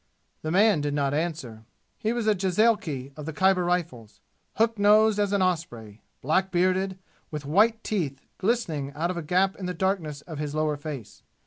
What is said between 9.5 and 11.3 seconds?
in the darkness of his lower face.